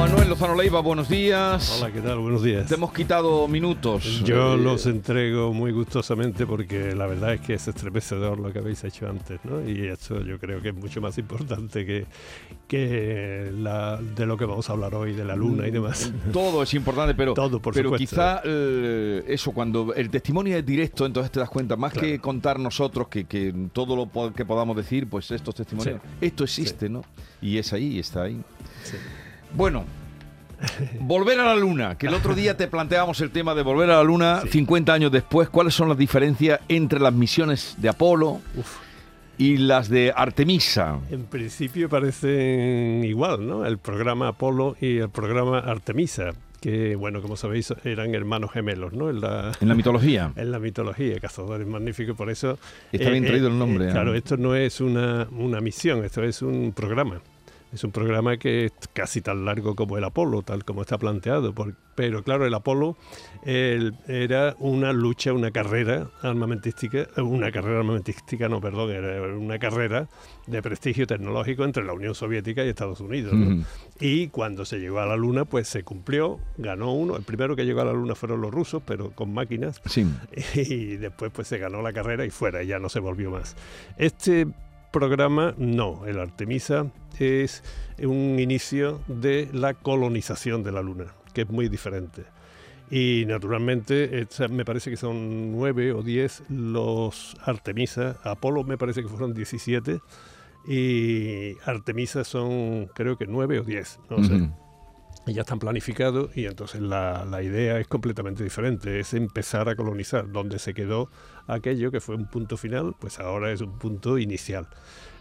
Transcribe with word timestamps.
Manuel 0.00 0.30
Lozano 0.30 0.54
Leiva, 0.54 0.80
buenos 0.80 1.10
días. 1.10 1.78
Hola, 1.78 1.92
¿qué 1.92 2.00
tal? 2.00 2.20
Buenos 2.20 2.42
días. 2.42 2.66
Te 2.66 2.74
hemos 2.76 2.90
quitado 2.90 3.46
minutos. 3.46 4.22
Yo 4.24 4.54
Eh, 4.54 4.56
los 4.56 4.86
entrego 4.86 5.52
muy 5.52 5.72
gustosamente 5.72 6.46
porque 6.46 6.94
la 6.94 7.06
verdad 7.06 7.34
es 7.34 7.42
que 7.42 7.52
es 7.52 7.68
estremecedor 7.68 8.38
lo 8.40 8.50
que 8.50 8.60
habéis 8.60 8.82
hecho 8.84 9.06
antes, 9.10 9.38
¿no? 9.44 9.60
Y 9.68 9.88
esto 9.88 10.22
yo 10.22 10.38
creo 10.38 10.62
que 10.62 10.70
es 10.70 10.74
mucho 10.74 11.02
más 11.02 11.18
importante 11.18 11.84
que, 11.84 12.06
que 12.66 13.52
la, 13.54 13.98
de 13.98 14.24
lo 14.24 14.38
que 14.38 14.46
vamos 14.46 14.70
a 14.70 14.72
hablar 14.72 14.94
hoy, 14.94 15.12
de 15.12 15.22
la 15.22 15.36
luna 15.36 15.68
y 15.68 15.70
demás. 15.70 16.10
Todo 16.32 16.62
es 16.62 16.72
importante, 16.72 17.14
pero, 17.14 17.34
Todo, 17.34 17.60
por 17.60 17.74
pero 17.74 17.90
supuesto. 17.90 18.10
quizá 18.10 18.40
eh, 18.42 19.22
eso, 19.28 19.52
cuando 19.52 19.92
el 19.92 20.08
testimonio 20.08 20.56
es 20.56 20.64
directo, 20.64 21.04
entonces 21.04 21.30
te 21.30 21.40
das 21.40 21.50
cuenta, 21.50 21.76
más 21.76 21.92
que 21.92 22.18
contar 22.20 22.58
nosotros, 22.58 23.08
que, 23.08 23.26
que 23.26 23.54
todo 23.70 23.94
lo 23.96 24.32
que 24.32 24.46
podamos 24.46 24.78
decir, 24.78 25.06
pues 25.10 25.30
estos 25.30 25.54
testimonios, 25.54 26.00
esto 26.22 26.44
existe, 26.44 26.88
¿no? 26.88 27.02
Y 27.42 27.58
es 27.58 27.70
ahí, 27.74 27.98
está 27.98 28.22
ahí. 28.22 28.40
Sí. 28.82 28.96
Bueno. 29.54 29.84
Volver 31.00 31.40
a 31.40 31.44
la 31.44 31.54
luna, 31.54 31.96
que 31.96 32.06
el 32.06 32.14
otro 32.14 32.34
día 32.34 32.56
te 32.56 32.68
planteábamos 32.68 33.20
el 33.22 33.30
tema 33.30 33.54
de 33.54 33.62
volver 33.62 33.90
a 33.90 33.96
la 33.96 34.02
luna 34.02 34.42
50 34.46 34.92
años 34.92 35.10
después, 35.10 35.48
¿cuáles 35.48 35.74
son 35.74 35.88
las 35.88 35.96
diferencias 35.96 36.60
entre 36.68 37.00
las 37.00 37.14
misiones 37.14 37.76
de 37.78 37.88
Apolo 37.88 38.40
Uf. 38.56 38.76
y 39.38 39.56
las 39.56 39.88
de 39.88 40.12
Artemisa? 40.14 40.98
En 41.10 41.24
principio 41.24 41.88
parecen 41.88 43.02
igual, 43.04 43.46
¿no? 43.46 43.64
El 43.64 43.78
programa 43.78 44.28
Apolo 44.28 44.76
y 44.78 44.98
el 44.98 45.08
programa 45.08 45.60
Artemisa, 45.60 46.32
que, 46.60 46.94
bueno, 46.94 47.22
como 47.22 47.36
sabéis, 47.36 47.72
eran 47.84 48.14
hermanos 48.14 48.52
gemelos, 48.52 48.92
¿no? 48.92 49.08
En 49.08 49.22
la, 49.22 49.52
En 49.62 49.68
la 49.68 49.74
mitología. 49.74 50.30
en 50.36 50.50
la 50.50 50.58
mitología, 50.58 51.18
cazadores 51.20 51.66
magníficos, 51.66 52.14
por 52.14 52.28
eso... 52.28 52.58
Está 52.92 53.08
bien 53.08 53.24
traído 53.24 53.48
el 53.48 53.58
nombre, 53.58 53.88
¿eh? 53.88 53.92
claro, 53.92 54.14
esto 54.14 54.36
no 54.36 54.54
es 54.54 54.82
una, 54.82 55.26
una 55.32 55.62
misión, 55.62 56.04
esto 56.04 56.22
es 56.22 56.42
un 56.42 56.72
programa. 56.72 57.22
Es 57.72 57.84
un 57.84 57.92
programa 57.92 58.36
que 58.36 58.64
es 58.66 58.72
casi 58.92 59.20
tan 59.20 59.44
largo 59.44 59.76
como 59.76 59.96
el 59.96 60.02
Apolo, 60.04 60.42
tal 60.42 60.64
como 60.64 60.82
está 60.82 60.98
planteado. 60.98 61.54
por- 61.54 61.74
pero 61.94 62.22
claro, 62.24 62.46
el 62.46 62.54
Apolo 62.54 62.96
el- 63.44 63.94
era 64.08 64.56
una 64.58 64.92
lucha, 64.92 65.32
una 65.34 65.50
carrera 65.50 66.08
armamentística, 66.22 67.00
eh, 67.16 67.20
una 67.20 67.52
carrera 67.52 67.80
armamentística, 67.80 68.48
no, 68.48 68.60
perdón, 68.60 68.90
era 68.90 69.22
una 69.36 69.58
carrera 69.58 70.08
de 70.46 70.62
prestigio 70.62 71.06
tecnológico 71.06 71.64
entre 71.64 71.84
la 71.84 71.92
Unión 71.92 72.14
Soviética 72.14 72.64
y 72.64 72.68
Estados 72.70 73.00
Unidos. 73.00 73.34
Y 74.00 74.28
cuando 74.28 74.64
se 74.64 74.78
llegó 74.80 74.98
a 75.00 75.06
la 75.06 75.16
Luna, 75.16 75.44
pues 75.44 75.68
se 75.68 75.82
cumplió, 75.84 76.38
ganó 76.56 76.92
uno. 76.94 77.16
El 77.16 77.22
primero 77.22 77.54
que 77.54 77.64
llegó 77.66 77.82
a 77.82 77.84
la 77.84 77.92
Luna 77.92 78.14
fueron 78.14 78.40
los 78.40 78.50
rusos, 78.50 78.82
pero 78.84 79.10
con 79.10 79.32
máquinas 79.34 79.80
Sí. 79.84 80.06
y 80.54 80.96
después 80.96 81.30
pues 81.34 81.48
se 81.48 81.58
ganó 81.58 81.82
la 81.82 81.92
carrera 81.92 82.24
y 82.24 82.30
fuera, 82.30 82.62
y 82.62 82.68
ya 82.68 82.78
no 82.78 82.88
se 82.88 82.98
volvió 83.00 83.30
más. 83.30 83.56
Este 83.98 84.46
programa 84.90 85.54
no, 85.58 86.06
el 86.06 86.18
Artemisa 86.18 86.86
es 87.18 87.62
un 88.02 88.38
inicio 88.40 89.00
de 89.08 89.48
la 89.52 89.74
colonización 89.74 90.62
de 90.62 90.72
la 90.72 90.82
Luna, 90.82 91.06
que 91.34 91.42
es 91.42 91.48
muy 91.50 91.68
diferente. 91.68 92.24
Y 92.90 93.24
naturalmente, 93.26 94.20
esta- 94.20 94.48
me 94.48 94.64
parece 94.64 94.90
que 94.90 94.96
son 94.96 95.52
nueve 95.52 95.92
o 95.92 96.02
diez 96.02 96.42
los 96.48 97.36
Artemisa. 97.44 98.16
Apolo 98.24 98.64
me 98.64 98.76
parece 98.78 99.02
que 99.02 99.08
fueron 99.08 99.32
17. 99.32 100.00
Y 100.66 101.56
Artemisa 101.64 102.24
son 102.24 102.86
creo 102.94 103.16
que 103.16 103.26
nueve 103.26 103.60
o 103.60 103.62
diez, 103.64 103.98
no 104.10 104.22
sé 104.24 104.50
ya 105.32 105.42
están 105.42 105.58
planificados 105.58 106.36
y 106.36 106.46
entonces 106.46 106.80
la, 106.80 107.24
la 107.24 107.42
idea 107.42 107.78
es 107.78 107.88
completamente 107.88 108.42
diferente, 108.44 109.00
es 109.00 109.14
empezar 109.14 109.68
a 109.68 109.76
colonizar. 109.76 110.30
Donde 110.30 110.58
se 110.58 110.74
quedó 110.74 111.10
aquello 111.46 111.90
que 111.90 112.00
fue 112.00 112.16
un 112.16 112.26
punto 112.26 112.56
final, 112.56 112.94
pues 112.98 113.18
ahora 113.18 113.52
es 113.52 113.60
un 113.60 113.78
punto 113.78 114.18
inicial. 114.18 114.68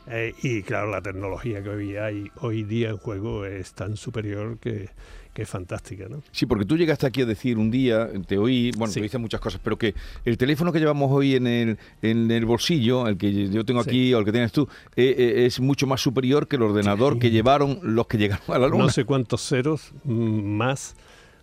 Eh, 0.08 0.34
y 0.42 0.64
claro, 0.64 0.90
la 0.90 1.02
tecnología 1.02 1.62
que 1.62 1.70
hoy 1.70 1.98
hay 1.98 2.32
hoy 2.42 2.64
día 2.64 2.90
en 2.90 2.98
juego 2.98 3.46
es 3.46 3.74
tan 3.74 3.96
superior 3.96 4.58
que, 4.58 4.90
que 5.40 5.44
es 5.44 5.50
fantástica, 5.50 6.08
¿no? 6.10 6.22
Sí, 6.34 6.46
porque 6.46 6.66
tú 6.66 6.76
llegaste 6.76 7.08
aquí 7.08 7.22
a 7.22 7.26
decir 7.26 7.58
un 7.58 7.72
día, 7.72 8.10
te 8.28 8.38
oí, 8.38 8.72
bueno, 8.78 8.92
Sí. 8.92 9.00
te 9.00 9.04
dices 9.06 9.22
muchas 9.22 9.40
cosas, 9.40 9.62
pero 9.64 9.78
que 9.78 9.96
el 10.26 10.38
teléfono 10.38 10.74
que 10.74 10.80
llevamos 10.80 11.10
hoy 11.14 11.36
en 11.36 11.48
el, 11.48 11.78
en 12.02 12.30
el 12.30 12.46
bolsillo, 12.46 13.08
el 13.08 13.18
que 13.18 13.48
yo 13.48 13.64
tengo 13.64 13.82
Sí. 13.84 13.90
aquí 13.90 14.14
o 14.14 14.20
el 14.20 14.26
que 14.26 14.34
tienes 14.34 14.52
tú, 14.52 14.68
eh, 14.98 15.16
eh, 15.18 15.46
es 15.46 15.62
mucho 15.62 15.88
más 15.88 16.02
superior 16.02 16.50
que 16.50 16.58
el 16.58 16.64
ordenador 16.64 17.14
Sí. 17.14 17.20
que 17.20 17.32
llevaron 17.32 17.80
los 17.84 18.06
que 18.08 18.18
llegaron 18.18 18.44
a 18.50 18.60
la 18.60 18.68
luna. 18.68 18.84
No 18.84 18.90
sé 18.90 19.06
cuántos 19.06 19.48
ceros 19.48 19.94
mm, 20.04 20.12
más 20.58 20.98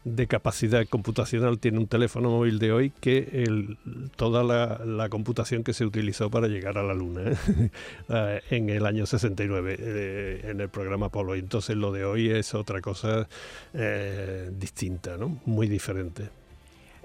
de 0.06 0.28
capacidad 0.28 0.86
computacional 0.86 1.58
tiene 1.58 1.78
un 1.78 1.88
teléfono 1.88 2.30
móvil 2.30 2.60
de 2.60 2.70
hoy 2.70 2.92
que 3.00 3.28
el- 3.32 3.76
toda 4.14 4.44
la, 4.44 5.08
computación 5.08 5.64
que 5.64 5.72
se 5.72 5.84
utilizó 5.84 6.30
para 6.30 6.46
llegar 6.46 6.78
a 6.78 6.84
la 6.84 6.94
Luna 6.94 7.22
¿eh? 7.32 7.70
Eh, 8.08 8.40
en 8.50 8.70
el 8.70 8.86
año 8.86 9.04
69 9.04 9.76
eh, 9.78 10.40
en 10.44 10.60
el 10.60 10.68
programa 10.68 11.06
Apolo. 11.06 11.34
Entonces 11.34 11.76
lo 11.76 11.90
de 11.90 12.04
hoy 12.04 12.30
es 12.30 12.54
otra 12.54 12.80
cosa 12.80 13.28
eh, 13.74 14.50
distinta, 14.56 15.16
¿no? 15.16 15.40
muy 15.44 15.66
diferente. 15.68 16.28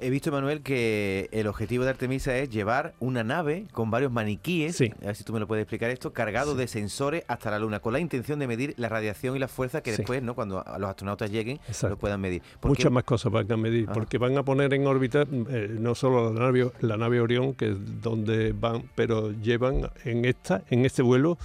He 0.01 0.09
visto, 0.09 0.31
Manuel, 0.31 0.61
que 0.61 1.29
el 1.31 1.45
objetivo 1.47 1.83
de 1.83 1.91
Artemisa 1.91 2.35
es 2.37 2.49
llevar 2.49 2.93
una 2.99 3.23
nave 3.23 3.67
con 3.71 3.91
varios 3.91 4.11
maniquíes, 4.11 4.75
Sí. 4.75 4.91
a 5.03 5.05
ver 5.07 5.15
si 5.15 5.23
tú 5.23 5.31
me 5.31 5.39
lo 5.39 5.47
puedes 5.47 5.61
explicar 5.63 5.91
esto, 5.91 6.11
cargado 6.11 6.55
de 6.55 6.67
sensores 6.67 7.23
hasta 7.27 7.51
la 7.51 7.59
Luna, 7.59 7.79
con 7.81 7.93
la 7.93 7.99
intención 7.99 8.39
de 8.39 8.47
medir 8.47 8.73
la 8.77 8.89
radiación 8.89 9.35
y 9.35 9.39
la 9.39 9.47
fuerza 9.47 9.81
que 9.81 9.91
Sí. 9.91 9.97
después, 9.97 10.23
¿no? 10.23 10.33
cuando 10.33 10.63
los 10.79 10.89
astronautas 10.89 11.29
lleguen, 11.29 11.57
Exacto. 11.67 11.89
lo 11.89 11.97
puedan 11.97 12.19
medir. 12.19 12.41
Muchas 12.63 12.91
más 12.91 13.03
cosas 13.03 13.31
van 13.31 13.51
a 13.51 13.57
medir, 13.57 13.85
Ah. 13.89 13.93
porque 13.93 14.17
van 14.17 14.35
a 14.37 14.43
poner 14.43 14.73
en 14.73 14.87
órbita 14.87 15.21
eh, 15.21 15.67
no 15.79 15.93
solo 15.93 16.33
la 16.33 16.39
nave, 16.39 16.71
la 16.81 16.97
nave 16.97 17.21
Orión, 17.21 17.53
que 17.53 17.69
es 17.71 18.01
donde 18.01 18.53
van, 18.53 18.83
pero 18.95 19.31
llevan 19.31 19.89
en 20.03 20.25
esta, 20.25 20.63
en 20.69 20.85
este 20.85 21.03
vuelo, 21.03 21.37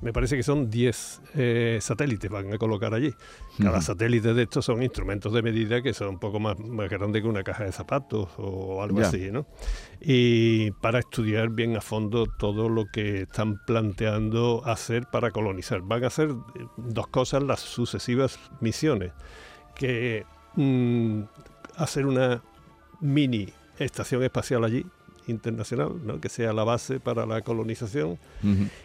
me 0.00 0.12
parece 0.12 0.36
que 0.36 0.42
son 0.42 0.70
10 0.70 1.22
eh, 1.34 1.78
satélites, 1.80 2.30
van 2.30 2.52
a 2.52 2.58
colocar 2.58 2.94
allí. 2.94 3.12
Cada 3.60 3.80
satélite 3.80 4.32
de 4.34 4.44
estos 4.44 4.64
son 4.64 4.82
instrumentos 4.82 5.32
de 5.32 5.42
medida 5.42 5.82
que 5.82 5.92
son 5.92 6.08
un 6.08 6.18
poco 6.20 6.38
más, 6.38 6.58
más 6.60 6.88
grandes 6.88 7.22
que 7.22 7.28
una 7.28 7.42
caja 7.42 7.64
de 7.64 7.72
zapatos 7.72 8.28
o 8.36 8.82
algo 8.82 9.00
Ya. 9.00 9.08
así, 9.08 9.30
¿no? 9.32 9.46
Y 10.00 10.70
para 10.80 11.00
estudiar 11.00 11.50
bien 11.50 11.76
a 11.76 11.80
fondo 11.80 12.26
todo 12.38 12.68
lo 12.68 12.86
que 12.86 13.22
están 13.22 13.58
planteando 13.66 14.62
hacer 14.64 15.06
para 15.10 15.30
colonizar. 15.32 15.80
Van 15.82 16.04
a 16.04 16.06
hacer 16.06 16.30
eh, 16.30 16.66
dos 16.76 17.08
cosas 17.08 17.42
las 17.42 17.60
sucesivas 17.60 18.38
misiones 18.60 19.12
que 19.74 20.24
mm, 20.54 21.22
hacer 21.76 22.06
una 22.06 22.42
mini 23.00 23.48
estación 23.78 24.22
espacial 24.22 24.64
allí, 24.64 24.84
internacional, 25.28 25.94
¿no? 26.04 26.20
que 26.20 26.28
sea 26.28 26.52
la 26.52 26.64
base 26.64 27.00
para 27.00 27.26
la 27.26 27.42
colonización. 27.42 28.18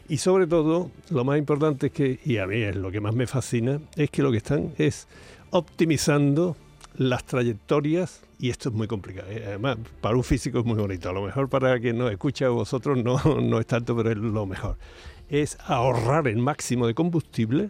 Y 0.07 0.17
sobre 0.17 0.47
todo, 0.47 0.91
lo 1.09 1.23
más 1.23 1.37
importante 1.37 1.87
es 1.87 1.93
que, 1.93 2.19
y 2.23 2.37
a 2.37 2.47
mí 2.47 2.61
es 2.61 2.75
lo 2.75 2.91
que 2.91 2.99
más 2.99 3.15
me 3.15 3.27
fascina, 3.27 3.79
es 3.95 4.09
que 4.09 4.21
lo 4.21 4.31
que 4.31 4.37
están 4.37 4.73
es 4.77 5.07
optimizando 5.49 6.55
las 6.97 7.25
trayectorias, 7.25 8.21
y 8.39 8.49
esto 8.49 8.69
es 8.69 8.75
muy 8.75 8.87
complicado. 8.87 9.29
¿eh? 9.31 9.43
Además, 9.47 9.77
para 10.01 10.15
un 10.15 10.23
físico 10.23 10.59
es 10.59 10.65
muy 10.65 10.77
bonito. 10.77 11.09
A 11.09 11.13
lo 11.13 11.23
mejor 11.23 11.49
para 11.49 11.79
quien 11.79 11.97
nos 11.97 12.11
escucha 12.11 12.49
vosotros 12.49 13.01
no, 13.03 13.17
no 13.41 13.59
es 13.59 13.65
tanto, 13.65 13.95
pero 13.95 14.11
es 14.11 14.17
lo 14.17 14.45
mejor. 14.45 14.77
Es 15.29 15.57
ahorrar 15.65 16.27
el 16.27 16.37
máximo 16.37 16.85
de 16.85 16.93
combustible 16.93 17.69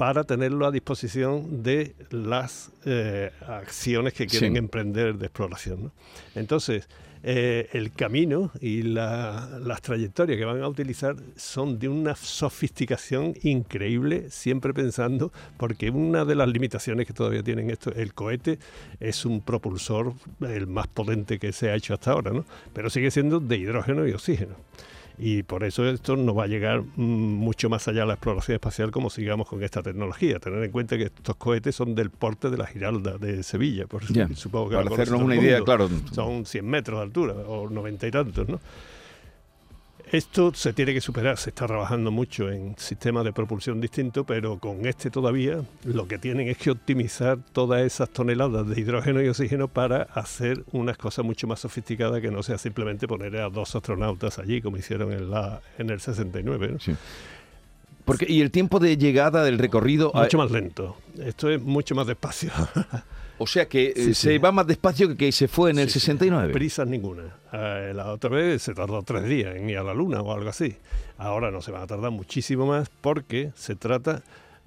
para 0.00 0.24
tenerlo 0.24 0.64
a 0.66 0.70
disposición 0.70 1.62
de 1.62 1.94
las 2.10 2.70
eh, 2.86 3.30
acciones 3.46 4.14
que 4.14 4.26
quieren 4.26 4.52
Sí. 4.54 4.58
emprender 4.58 5.18
de 5.18 5.26
exploración. 5.26 5.84
¿no? 5.84 5.92
Entonces, 6.34 6.88
eh, 7.22 7.68
el 7.74 7.92
camino 7.92 8.50
y 8.62 8.80
la- 8.80 9.58
las 9.62 9.82
trayectorias 9.82 10.38
que 10.38 10.46
van 10.46 10.62
a 10.62 10.68
utilizar 10.68 11.16
son 11.36 11.78
de 11.78 11.90
una 11.90 12.14
sofisticación 12.16 13.34
increíble, 13.42 14.30
siempre 14.30 14.72
pensando, 14.72 15.30
porque 15.58 15.90
una 15.90 16.24
de 16.24 16.34
las 16.34 16.48
limitaciones 16.48 17.06
que 17.06 17.12
todavía 17.12 17.42
tienen 17.42 17.68
esto, 17.68 17.92
el 17.92 18.14
cohete 18.14 18.58
es 19.00 19.26
un 19.26 19.42
propulsor 19.42 20.14
el 20.40 20.66
más 20.66 20.86
potente 20.86 21.38
que 21.38 21.52
se 21.52 21.68
ha 21.68 21.74
hecho 21.74 21.92
hasta 21.92 22.12
ahora, 22.12 22.30
¿no? 22.32 22.46
pero 22.72 22.88
sigue 22.88 23.10
siendo 23.10 23.38
de 23.38 23.58
hidrógeno 23.58 24.08
y 24.08 24.12
oxígeno. 24.12 24.54
Y 25.22 25.42
por 25.42 25.64
eso 25.64 25.86
esto 25.86 26.16
no 26.16 26.34
va 26.34 26.44
a 26.44 26.46
llegar 26.46 26.80
mm, 26.80 27.02
mucho 27.02 27.68
más 27.68 27.86
allá 27.88 28.00
de 28.00 28.06
la 28.06 28.14
exploración 28.14 28.54
espacial 28.54 28.90
como 28.90 29.10
sigamos 29.10 29.46
con 29.46 29.62
esta 29.62 29.82
tecnología. 29.82 30.38
Tener 30.38 30.64
en 30.64 30.70
cuenta 30.70 30.96
que 30.96 31.04
estos 31.04 31.36
cohetes 31.36 31.76
son 31.76 31.94
del 31.94 32.08
porte 32.08 32.48
de 32.48 32.56
la 32.56 32.66
Giralda 32.66 33.18
de 33.18 33.42
Sevilla, 33.42 33.86
por 33.86 34.02
Ya, 34.10 34.28
supongo 34.34 34.70
que 34.70 34.76
Para 34.76 34.90
hacernos 34.90 35.20
una 35.20 35.36
idea, 35.36 35.60
claro. 35.60 35.90
Son 36.12 36.46
100 36.46 36.64
metros 36.66 36.98
de 37.00 37.02
altura 37.02 37.34
o 37.34 37.68
90 37.68 38.06
y 38.06 38.10
tantos, 38.10 38.48
¿no? 38.48 38.60
Esto 40.12 40.52
se 40.52 40.72
tiene 40.72 40.92
que 40.92 41.00
superar, 41.00 41.38
se 41.38 41.50
está 41.50 41.68
trabajando 41.68 42.10
mucho 42.10 42.50
en 42.50 42.74
sistemas 42.76 43.24
de 43.24 43.32
propulsión 43.32 43.80
distintos, 43.80 44.24
pero 44.26 44.58
con 44.58 44.84
este 44.84 45.08
todavía 45.08 45.62
lo 45.84 46.08
que 46.08 46.18
tienen 46.18 46.48
es 46.48 46.58
que 46.58 46.72
optimizar 46.72 47.38
todas 47.52 47.82
esas 47.82 48.10
toneladas 48.10 48.68
de 48.68 48.80
hidrógeno 48.80 49.22
y 49.22 49.28
oxígeno 49.28 49.68
para 49.68 50.02
hacer 50.02 50.64
unas 50.72 50.98
cosas 50.98 51.24
mucho 51.24 51.46
más 51.46 51.60
sofisticadas 51.60 52.20
que 52.20 52.32
no 52.32 52.42
sea 52.42 52.58
simplemente 52.58 53.06
poner 53.06 53.36
a 53.36 53.48
dos 53.50 53.76
astronautas 53.76 54.40
allí, 54.40 54.60
como 54.60 54.78
hicieron 54.78 55.12
en, 55.12 55.30
la, 55.30 55.60
en 55.78 55.90
el 55.90 56.00
69. 56.00 56.68
¿no? 56.72 56.80
Sí. 56.80 56.96
Porque, 58.04 58.26
¿Y 58.28 58.40
el 58.40 58.50
tiempo 58.50 58.80
de 58.80 58.96
llegada 58.96 59.44
del 59.44 59.58
recorrido? 59.58 60.10
Mucho 60.12 60.38
más 60.38 60.50
lento. 60.50 60.96
Esto 61.24 61.48
es 61.50 61.62
mucho 61.62 61.94
más 61.94 62.08
despacio. 62.08 62.50
O 63.42 63.46
sea 63.46 63.66
que 63.68 63.88
eh, 63.88 63.92
Sí, 63.96 64.14
se 64.14 64.32
sí. 64.32 64.38
va 64.38 64.52
más 64.52 64.66
despacio 64.66 65.08
que 65.08 65.16
que 65.16 65.32
se 65.32 65.48
fue 65.48 65.70
en 65.70 65.78
el 65.78 65.88
Sí, 65.88 65.94
sí. 65.94 66.00
69. 66.00 66.52
Prisas 66.52 66.86
ninguna. 66.86 67.22
Eh, 67.52 67.92
la 67.94 68.12
otra 68.12 68.28
vez 68.30 68.60
se 68.62 68.74
tardó 68.74 69.02
tres 69.02 69.24
días 69.24 69.56
en 69.56 69.68
ir 69.70 69.78
a 69.78 69.82
la 69.82 69.94
luna 69.94 70.20
o 70.20 70.32
algo 70.32 70.50
así. 70.50 70.76
Ahora 71.16 71.50
no 71.50 71.62
se 71.62 71.70
van 71.70 71.82
a 71.82 71.86
tardar 71.86 72.10
muchísimo 72.10 72.66
más 72.66 72.90
porque 73.00 73.50
se 73.54 73.76
trata 73.76 74.22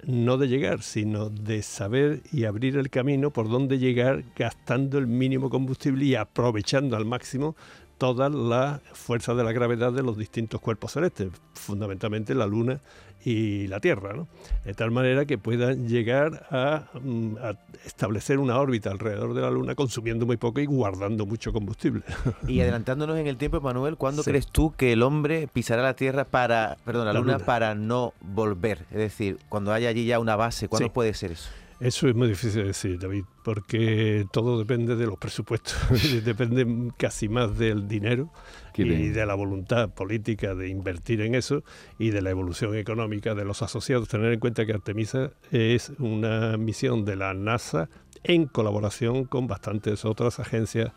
no 0.06 0.36
de 0.36 0.48
llegar, 0.48 0.82
sino 0.82 1.30
de 1.30 1.62
saber 1.62 2.20
y 2.32 2.44
abrir 2.44 2.76
el 2.76 2.90
camino 2.90 3.30
por 3.30 3.48
donde 3.48 3.78
llegar 3.78 4.22
gastando 4.36 4.98
el 4.98 5.06
mínimo 5.06 5.48
combustible 5.50 6.04
y 6.04 6.14
aprovechando 6.14 6.96
al 6.96 7.04
máximo 7.06 7.56
todas 7.98 8.32
las 8.34 8.80
fuerzas 8.92 9.36
de 9.36 9.44
la 9.44 9.52
gravedad 9.52 9.92
de 9.92 10.02
los 10.02 10.16
distintos 10.16 10.60
cuerpos 10.60 10.92
celestes, 10.92 11.28
fundamentalmente 11.54 12.34
la 12.34 12.46
Luna 12.46 12.80
y 13.26 13.68
la 13.68 13.80
Tierra, 13.80 14.12
¿no? 14.12 14.28
de 14.66 14.74
tal 14.74 14.90
manera 14.90 15.24
que 15.24 15.38
puedan 15.38 15.88
llegar 15.88 16.46
a, 16.50 16.84
mm, 17.00 17.36
a 17.40 17.54
establecer 17.86 18.38
una 18.38 18.58
órbita 18.58 18.90
alrededor 18.90 19.32
de 19.32 19.40
la 19.40 19.50
Luna 19.50 19.74
consumiendo 19.74 20.26
muy 20.26 20.36
poco 20.36 20.60
y 20.60 20.66
guardando 20.66 21.24
mucho 21.24 21.50
combustible. 21.52 22.02
Y 22.48 22.60
adelantándonos 22.60 23.16
en 23.18 23.26
el 23.26 23.38
tiempo, 23.38 23.60
Manuel, 23.62 23.96
¿cuándo 23.96 24.22
Sí. 24.22 24.30
crees 24.30 24.46
tú 24.46 24.74
que 24.76 24.92
el 24.92 25.02
hombre 25.02 25.48
pisará 25.50 25.82
la 25.82 25.94
Tierra 25.96 26.24
para, 26.26 26.76
perdón, 26.84 27.06
la, 27.06 27.14
La 27.14 27.20
luna, 27.20 27.32
Luna. 27.34 27.44
para 27.46 27.74
no 27.74 28.12
volver? 28.20 28.80
Es 28.90 28.98
decir, 28.98 29.38
cuando 29.48 29.72
haya 29.72 29.88
allí 29.88 30.04
ya 30.04 30.18
una 30.18 30.36
base, 30.36 30.68
¿cuándo 30.68 30.88
Sí. 30.88 30.92
puede 30.94 31.14
ser 31.14 31.32
eso? 31.32 31.48
Eso 31.84 32.08
es 32.08 32.14
muy 32.14 32.28
difícil 32.28 32.62
de 32.62 32.68
decir, 32.68 32.98
David, 32.98 33.24
porque 33.44 34.26
todo 34.32 34.58
depende 34.58 34.96
de 34.96 35.04
los 35.04 35.18
presupuestos, 35.18 35.76
depende 36.24 36.66
casi 36.96 37.28
más 37.28 37.58
del 37.58 37.86
dinero 37.86 38.32
Qué 38.72 38.82
y 38.82 38.88
bien. 38.88 39.12
de 39.12 39.26
la 39.26 39.34
voluntad 39.34 39.90
política 39.90 40.54
de 40.54 40.70
invertir 40.70 41.20
en 41.20 41.34
eso 41.34 41.62
y 41.98 42.08
de 42.08 42.22
la 42.22 42.30
evolución 42.30 42.74
económica 42.74 43.34
de 43.34 43.44
los 43.44 43.60
asociados. 43.60 44.08
Tener 44.08 44.32
en 44.32 44.40
cuenta 44.40 44.64
que 44.64 44.72
Artemisa 44.72 45.32
es 45.50 45.92
una 45.98 46.56
misión 46.56 47.04
de 47.04 47.16
la 47.16 47.34
NASA 47.34 47.90
en 48.22 48.46
colaboración 48.46 49.24
con 49.26 49.46
bastantes 49.46 50.06
otras 50.06 50.40
agencias 50.40 50.90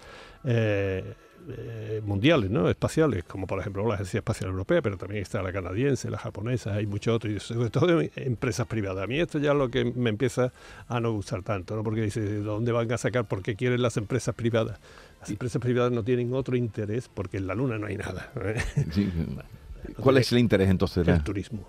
eh, 0.45 1.15
eh, 1.49 2.01
mundiales, 2.05 2.49
¿no? 2.49 2.69
espaciales, 2.69 3.23
como 3.23 3.47
por 3.47 3.59
ejemplo 3.59 3.87
la 3.87 3.95
Agencia 3.95 4.19
Espacial 4.19 4.49
Europea, 4.49 4.81
pero 4.81 4.97
también 4.97 5.21
está 5.21 5.41
la 5.41 5.51
canadiense, 5.51 6.09
la 6.09 6.17
japonesa, 6.17 6.73
hay 6.73 6.85
muchos 6.85 7.15
otros, 7.15 7.33
y 7.33 7.39
sobre 7.39 7.69
todo 7.69 8.01
en 8.01 8.11
empresas 8.15 8.67
privadas. 8.67 9.03
A 9.03 9.07
mí 9.07 9.19
esto 9.19 9.39
ya 9.39 9.51
es 9.51 9.57
lo 9.57 9.69
que 9.69 9.85
me 9.85 10.09
empieza 10.09 10.51
a 10.87 10.99
no 10.99 11.13
gustar 11.13 11.43
tanto, 11.43 11.75
¿no? 11.75 11.83
porque 11.83 12.01
dice, 12.01 12.21
¿de 12.21 12.41
dónde 12.41 12.71
van 12.71 12.91
a 12.91 12.97
sacar? 12.97 13.25
¿Por 13.25 13.41
qué 13.41 13.55
quieren 13.55 13.81
las 13.81 13.97
empresas 13.97 14.35
privadas? 14.35 14.79
Las 15.19 15.29
empresas 15.29 15.61
privadas 15.61 15.91
no 15.91 16.03
tienen 16.03 16.33
otro 16.33 16.55
interés 16.55 17.09
porque 17.13 17.37
en 17.37 17.47
la 17.47 17.55
Luna 17.55 17.77
no 17.77 17.87
hay 17.87 17.97
nada. 17.97 18.31
¿eh? 18.43 18.61
Sí. 18.91 19.11
¿Cuál 19.99 20.17
es 20.17 20.31
el 20.31 20.39
interés 20.39 20.69
entonces? 20.69 21.05
de 21.05 21.13
El 21.13 21.23
turismo. 21.23 21.67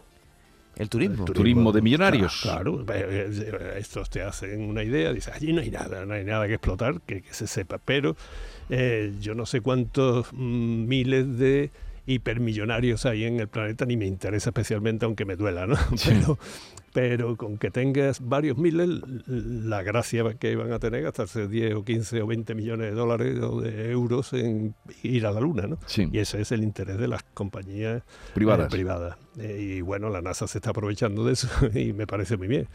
El 0.78 0.88
turismo. 0.88 1.26
El 1.26 1.32
Turismo 1.32 1.72
de 1.72 1.82
millonarios. 1.82 2.40
Claro, 2.42 2.84
claro. 2.84 3.10
Eh, 3.10 3.30
eh, 3.32 3.74
estos 3.78 4.08
te 4.10 4.22
hacen 4.22 4.62
una 4.62 4.84
idea, 4.84 5.12
dices, 5.12 5.34
allí 5.34 5.52
no 5.52 5.60
hay 5.60 5.70
nada, 5.70 6.06
no 6.06 6.14
hay 6.14 6.24
nada 6.24 6.46
que 6.46 6.54
explotar, 6.54 7.00
que, 7.00 7.22
que 7.22 7.34
se 7.34 7.48
sepa, 7.48 7.78
pero 7.84 8.16
eh, 8.70 9.12
yo 9.20 9.34
no 9.34 9.46
sé 9.46 9.60
cuántos 9.60 10.32
mm, 10.32 10.86
miles 10.86 11.38
de 11.38 11.70
hipermillonarios 12.06 13.06
hay 13.06 13.24
en 13.24 13.38
el 13.38 13.48
planeta, 13.48 13.84
ni 13.84 13.96
me 13.96 14.06
interesa 14.06 14.50
especialmente, 14.50 15.04
aunque 15.04 15.24
me 15.24 15.36
duela, 15.36 15.66
¿no? 15.66 15.76
Pero, 16.06 16.38
pero 16.92 17.36
con 17.36 17.58
que 17.58 17.70
tengas 17.70 18.20
varios 18.26 18.56
miles, 18.58 18.88
la 19.26 19.82
gracia 19.82 20.24
que 20.34 20.56
van 20.56 20.72
a 20.72 20.78
tener 20.78 21.02
gastarse 21.02 21.46
10 21.48 21.74
o 21.74 21.84
15 21.84 22.22
o 22.22 22.26
20 22.26 22.54
millones 22.54 22.90
de 22.90 22.94
dólares 22.96 23.38
o 23.40 23.60
de 23.60 23.90
euros 23.90 24.32
en 24.32 24.74
ir 25.02 25.26
a 25.26 25.32
la 25.32 25.40
Luna, 25.40 25.66
¿no? 25.66 25.78
Sí. 25.86 26.08
Y 26.12 26.18
ese 26.18 26.40
es 26.40 26.50
el 26.52 26.62
interés 26.62 26.98
de 26.98 27.08
las 27.08 27.22
compañías 27.34 28.02
Privadas. 28.34 28.66
eh, 28.66 28.70
privadas. 28.70 29.16
Eh, 29.38 29.76
y 29.78 29.80
bueno, 29.82 30.08
la 30.10 30.20
NASA 30.20 30.46
se 30.48 30.58
está 30.58 30.70
aprovechando 30.70 31.24
de 31.24 31.34
eso 31.34 31.48
y 31.78 31.92
me 31.92 32.06
parece 32.06 32.36
muy 32.36 32.48
bien. 32.48 32.66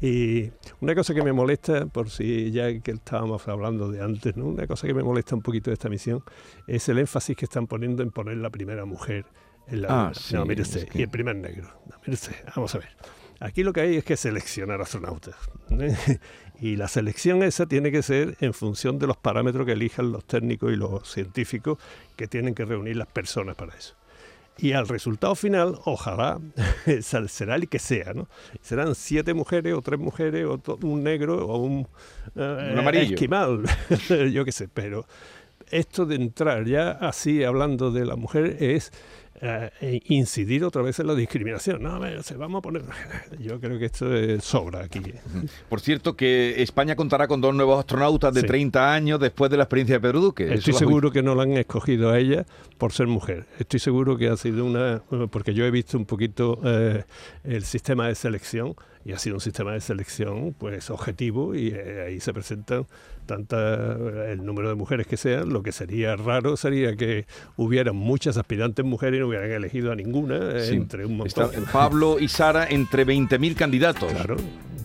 Y 0.00 0.50
una 0.80 0.94
cosa 0.94 1.12
que 1.14 1.22
me 1.22 1.32
molesta, 1.32 1.86
por 1.86 2.08
si 2.10 2.50
ya 2.52 2.80
que 2.80 2.92
estábamos 2.92 3.46
hablando 3.48 3.90
de 3.90 4.02
antes, 4.02 4.36
¿no? 4.36 4.46
una 4.46 4.66
cosa 4.66 4.86
que 4.86 4.94
me 4.94 5.02
molesta 5.02 5.34
un 5.34 5.42
poquito 5.42 5.70
de 5.70 5.74
esta 5.74 5.88
misión 5.88 6.22
es 6.66 6.88
el 6.88 6.98
énfasis 6.98 7.36
que 7.36 7.44
están 7.44 7.66
poniendo 7.66 8.02
en 8.02 8.10
poner 8.10 8.36
la 8.38 8.50
primera 8.50 8.84
mujer 8.84 9.26
en 9.68 9.82
la 9.82 9.88
Ah, 9.88 10.02
Luna. 10.04 10.14
sí, 10.14 10.34
no, 10.34 10.46
mire 10.46 10.62
es 10.62 10.68
usted, 10.68 10.88
que- 10.88 10.98
y 11.00 11.02
el 11.02 11.08
primer 11.08 11.36
negro. 11.36 11.68
No, 11.86 11.96
mire 12.00 12.14
usted, 12.14 12.34
vamos 12.54 12.74
a 12.74 12.78
ver. 12.78 12.88
Aquí 13.40 13.62
lo 13.62 13.72
que 13.72 13.80
hay 13.82 13.96
es 13.96 14.04
que 14.04 14.16
seleccionar 14.16 14.80
astronautas. 14.80 15.36
¿eh? 15.70 15.96
Y 16.58 16.76
la 16.76 16.88
selección 16.88 17.42
esa 17.42 17.66
tiene 17.66 17.92
que 17.92 18.02
ser 18.02 18.38
en 18.40 18.54
función 18.54 18.98
de 18.98 19.06
los 19.06 19.18
parámetros 19.18 19.66
que 19.66 19.72
elijan 19.72 20.10
los 20.10 20.24
técnicos 20.24 20.72
y 20.72 20.76
los 20.76 21.06
científicos 21.06 21.78
que 22.16 22.26
tienen 22.28 22.54
que 22.54 22.64
reunir 22.64 22.96
las 22.96 23.08
personas 23.08 23.56
para 23.56 23.74
eso. 23.74 23.94
Y 24.58 24.72
al 24.72 24.88
resultado 24.88 25.34
final, 25.34 25.78
ojalá, 25.84 26.40
será 27.28 27.56
el 27.56 27.68
que 27.68 27.78
sea, 27.78 28.14
¿no? 28.14 28.26
Serán 28.62 28.94
siete 28.94 29.34
mujeres 29.34 29.74
o 29.74 29.82
tres 29.82 30.00
mujeres 30.00 30.46
o 30.46 30.58
un 30.82 31.04
negro 31.04 31.46
o 31.46 31.58
un, 31.58 31.86
eh, 32.34 32.70
Un 32.72 32.78
amarillo. 32.78 33.14
esquimal, 33.14 33.64
yo 34.32 34.44
qué 34.46 34.52
sé, 34.52 34.68
pero 34.72 35.04
esto 35.70 36.06
de 36.06 36.14
entrar 36.14 36.64
ya 36.64 36.92
así 36.92 37.44
hablando 37.44 37.90
de 37.90 38.06
la 38.06 38.16
mujer 38.16 38.56
es 38.60 38.92
eh, 39.40 39.70
e 39.80 40.00
incidir 40.08 40.64
otra 40.64 40.82
vez 40.82 40.98
en 41.00 41.06
la 41.06 41.14
discriminación. 41.14 41.82
No, 41.82 41.90
a 41.94 41.98
ver, 41.98 42.22
se- 42.22 42.36
vamos 42.36 42.58
a 42.60 42.62
poner... 42.62 42.82
Yo 43.38 43.60
creo 43.60 43.78
que 43.78 43.86
esto 43.86 44.14
es 44.14 44.44
sobra 44.44 44.84
aquí. 44.84 45.00
Por 45.68 45.80
cierto, 45.80 46.16
que 46.16 46.62
España 46.62 46.96
contará 46.96 47.26
con 47.28 47.40
dos 47.40 47.54
nuevos 47.54 47.78
astronautas 47.78 48.32
de 48.34 48.40
Sí. 48.42 48.46
30 48.46 48.92
años 48.94 49.20
después 49.20 49.50
de 49.50 49.56
la 49.56 49.64
experiencia 49.64 49.96
de 49.96 50.00
Pedro 50.00 50.20
Duque. 50.20 50.52
Estoy 50.54 50.72
seguro 50.74 51.10
que 51.10 51.22
no 51.22 51.34
la 51.34 51.42
han 51.44 51.52
escogido 51.52 52.10
a 52.10 52.18
ella 52.18 52.44
por 52.78 52.92
ser 52.92 53.06
mujer. 53.06 53.46
Estoy 53.58 53.80
seguro 53.80 54.16
que 54.16 54.28
ha 54.28 54.36
sido 54.36 54.64
una... 54.64 55.02
Porque 55.30 55.54
yo 55.54 55.64
he 55.64 55.70
visto 55.70 55.96
un 55.98 56.06
poquito 56.06 56.60
eh, 56.64 57.04
el 57.44 57.64
sistema 57.64 58.08
de 58.08 58.14
selección 58.14 58.74
y 59.06 59.12
ha 59.12 59.18
sido 59.18 59.36
un 59.36 59.40
sistema 59.40 59.72
de 59.72 59.80
selección 59.80 60.52
pues 60.58 60.90
objetivo 60.90 61.54
y 61.54 61.68
eh, 61.68 62.06
ahí 62.08 62.20
se 62.20 62.32
presentan 62.34 62.86
tanta 63.24 63.92
el 64.30 64.44
número 64.44 64.68
de 64.68 64.74
mujeres 64.74 65.06
que 65.06 65.16
sean. 65.16 65.50
Lo 65.50 65.62
que 65.62 65.70
sería 65.72 66.16
raro 66.16 66.56
sería 66.56 66.96
que 66.96 67.26
hubiera 67.56 67.92
muchas 67.92 68.36
aspirantes 68.36 68.84
mujeres 68.84 69.18
y 69.18 69.20
no 69.20 69.28
hubieran 69.28 69.50
elegido 69.50 69.92
a 69.92 69.94
ninguna 69.96 70.56
eh, 70.56 70.64
Sí. 70.66 70.74
entre 70.74 71.06
un 71.06 71.18
montón. 71.18 71.50
Está 71.54 71.72
Pablo 71.72 72.18
y 72.18 72.26
Sara 72.28 72.66
entre 72.68 73.06
20.000 73.06 73.54
candidatos. 73.54 74.12
Claro, 74.12 74.36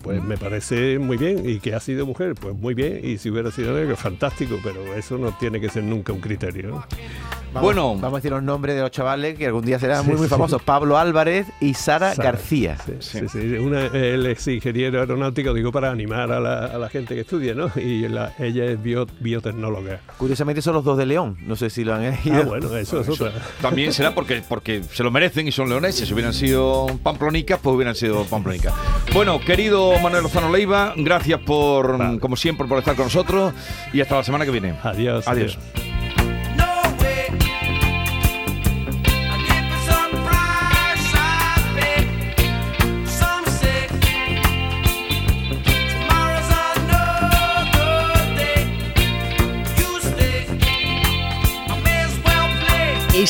pues 0.02 0.22
me 0.22 0.36
parece 0.36 0.98
muy 1.00 1.16
bien. 1.16 1.48
¿Y 1.48 1.58
que 1.58 1.74
ha 1.74 1.80
sido 1.80 2.06
mujer? 2.06 2.34
Pues 2.40 2.54
muy 2.54 2.74
bien. 2.74 3.00
Y 3.02 3.18
si 3.18 3.28
hubiera 3.30 3.50
sido 3.50 3.74
negro, 3.74 3.96
fantástico. 3.96 4.58
Pero 4.62 4.94
eso 4.94 5.18
no 5.18 5.36
tiene 5.38 5.60
que 5.60 5.68
ser 5.68 5.82
nunca 5.84 6.12
un 6.12 6.20
criterio. 6.20 6.84
Vamos, 7.52 7.62
Bueno. 7.62 7.94
Vamos 7.96 8.14
a 8.14 8.16
decir 8.16 8.30
los 8.32 8.42
nombres 8.42 8.74
de 8.76 8.80
los 8.82 8.90
chavales 8.90 9.36
que 9.36 9.46
algún 9.46 9.64
día 9.64 9.78
serán 9.78 10.02
Sí, 10.04 10.08
muy, 10.10 10.16
muy 10.18 10.26
sí. 10.26 10.30
famosos. 10.30 10.62
Pablo 10.62 10.96
Álvarez 10.98 11.46
y 11.60 11.74
Sara, 11.74 12.14
Sara. 12.14 12.30
García. 12.32 12.76
Sí, 12.84 12.92
sí, 13.00 13.20
sí. 13.30 13.38
Una, 13.58 13.86
él 13.86 14.24
es 14.26 14.46
ingeniero 14.48 15.00
aeronáutico, 15.00 15.52
digo, 15.52 15.70
para 15.72 15.90
animar 15.90 16.32
a 16.32 16.40
la, 16.40 16.66
a 16.66 16.78
la 16.78 16.88
gente 16.88 17.14
que 17.14 17.20
estudia, 17.22 17.54
¿no? 17.54 17.70
Y 17.76 18.08
la- 18.08 18.32
ella 18.38 18.64
es 18.64 18.82
bio- 18.82 19.06
biotecnóloga. 19.20 20.00
Curiosamente 20.16 20.62
son 20.62 20.74
los 20.74 20.84
dos 20.84 20.96
de 20.98 21.06
León. 21.06 21.36
No 21.46 21.56
sé 21.56 21.68
si 21.70 21.84
lo 21.84 21.94
han 21.94 22.02
elegido. 22.04 22.42
Ah, 22.42 22.44
bueno, 22.46 22.76
eso 22.76 23.00
es 23.00 23.08
otra. 23.08 23.32
También 23.60 23.92
será 23.92 24.14
porque, 24.14 24.42
porque 24.48 24.82
se 24.92 25.02
lo 25.02 25.10
merecen 25.10 25.46
y 25.48 25.52
son 25.52 25.68
leoneses. 25.68 26.08
Si 26.08 26.14
hubieran 26.14 26.32
sido 26.34 26.86
pamplonicas, 27.02 27.58
pues 27.62 27.74
hubieran 27.76 27.94
sido 27.94 28.24
pamplonicas. 28.24 28.72
Bueno, 29.12 29.40
querido 29.40 29.98
Manuel 30.00 30.22
Lozano 30.22 30.50
Leiva, 30.50 30.94
gracias 30.96 31.40
por, 31.40 31.98
Vale. 31.98 32.18
como 32.18 32.36
siempre, 32.36 32.66
por 32.66 32.78
estar 32.78 32.94
con 32.96 33.04
nosotros 33.06 33.52
y 33.92 34.00
hasta 34.00 34.16
la 34.16 34.24
semana 34.24 34.44
que 34.44 34.50
viene. 34.50 34.74
Adiós. 34.82 35.28
Adiós. 35.28 35.58